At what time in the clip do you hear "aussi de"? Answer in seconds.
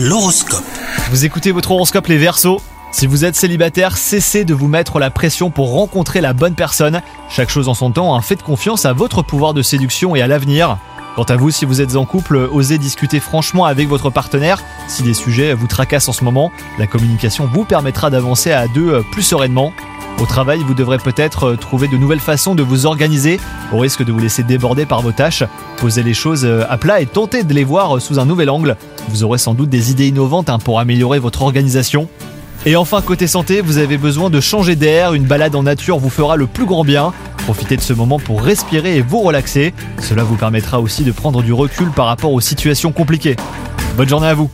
40.80-41.12